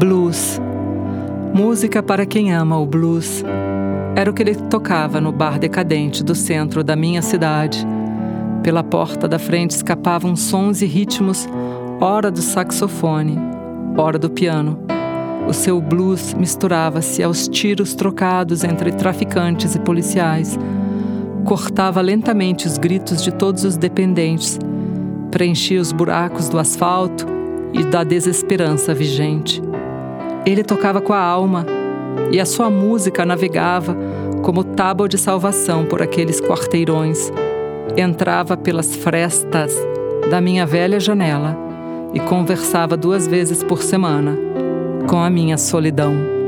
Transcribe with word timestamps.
Blues. 0.00 0.58
Música 1.52 2.02
para 2.02 2.24
quem 2.24 2.54
ama 2.54 2.78
o 2.78 2.86
blues. 2.86 3.44
Era 4.16 4.30
o 4.30 4.32
que 4.32 4.42
ele 4.42 4.54
tocava 4.54 5.20
no 5.20 5.30
bar 5.30 5.58
decadente 5.58 6.24
do 6.24 6.34
centro 6.34 6.82
da 6.82 6.96
minha 6.96 7.20
cidade. 7.20 7.86
Pela 8.62 8.82
porta 8.82 9.28
da 9.28 9.38
frente 9.38 9.72
escapavam 9.72 10.34
sons 10.34 10.80
e 10.80 10.86
ritmos, 10.86 11.46
ora 12.00 12.30
do 12.30 12.40
saxofone, 12.40 13.38
ora 13.94 14.18
do 14.18 14.30
piano. 14.30 14.78
O 15.46 15.52
seu 15.52 15.78
blues 15.82 16.32
misturava-se 16.32 17.22
aos 17.22 17.46
tiros 17.46 17.94
trocados 17.94 18.64
entre 18.64 18.92
traficantes 18.92 19.74
e 19.74 19.80
policiais. 19.80 20.58
Cortava 21.44 22.00
lentamente 22.00 22.66
os 22.66 22.78
gritos 22.78 23.22
de 23.22 23.32
todos 23.32 23.64
os 23.64 23.76
dependentes, 23.76 24.58
preenchia 25.30 25.78
os 25.78 25.92
buracos 25.92 26.48
do 26.48 26.58
asfalto 26.58 27.26
e 27.74 27.84
da 27.84 28.02
desesperança 28.02 28.94
vigente. 28.94 29.62
Ele 30.50 30.64
tocava 30.64 31.00
com 31.00 31.12
a 31.12 31.20
alma 31.20 31.64
e 32.32 32.40
a 32.40 32.44
sua 32.44 32.68
música 32.68 33.24
navegava 33.24 33.96
como 34.42 34.64
tábua 34.64 35.08
de 35.08 35.16
salvação 35.16 35.84
por 35.84 36.02
aqueles 36.02 36.40
quarteirões. 36.40 37.30
Entrava 37.96 38.56
pelas 38.56 38.96
frestas 38.96 39.72
da 40.28 40.40
minha 40.40 40.66
velha 40.66 40.98
janela 40.98 41.56
e 42.12 42.18
conversava 42.18 42.96
duas 42.96 43.28
vezes 43.28 43.62
por 43.62 43.80
semana 43.80 44.36
com 45.08 45.18
a 45.18 45.30
minha 45.30 45.56
solidão. 45.56 46.39